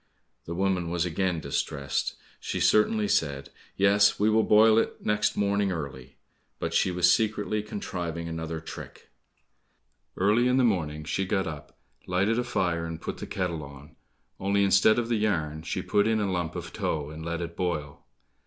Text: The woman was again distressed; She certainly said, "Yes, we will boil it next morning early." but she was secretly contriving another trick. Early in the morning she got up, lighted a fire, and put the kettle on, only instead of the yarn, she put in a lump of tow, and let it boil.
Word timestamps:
The 0.45 0.55
woman 0.55 0.89
was 0.89 1.05
again 1.05 1.39
distressed; 1.41 2.15
She 2.39 2.59
certainly 2.59 3.07
said, 3.07 3.51
"Yes, 3.77 4.19
we 4.19 4.31
will 4.31 4.41
boil 4.41 4.79
it 4.79 5.05
next 5.05 5.37
morning 5.37 5.71
early." 5.71 6.15
but 6.57 6.73
she 6.73 6.89
was 6.89 7.13
secretly 7.13 7.61
contriving 7.61 8.27
another 8.27 8.59
trick. 8.59 9.09
Early 10.17 10.47
in 10.47 10.57
the 10.57 10.63
morning 10.63 11.03
she 11.03 11.23
got 11.23 11.45
up, 11.45 11.77
lighted 12.07 12.39
a 12.39 12.43
fire, 12.43 12.85
and 12.87 12.99
put 12.99 13.19
the 13.19 13.27
kettle 13.27 13.61
on, 13.61 13.95
only 14.39 14.63
instead 14.63 14.97
of 14.97 15.07
the 15.07 15.17
yarn, 15.17 15.61
she 15.61 15.83
put 15.83 16.07
in 16.07 16.19
a 16.19 16.31
lump 16.31 16.55
of 16.55 16.73
tow, 16.73 17.11
and 17.11 17.23
let 17.23 17.39
it 17.39 17.55
boil. 17.55 18.03